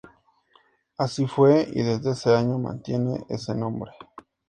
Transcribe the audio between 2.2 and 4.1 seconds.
año mantiene ese nombre.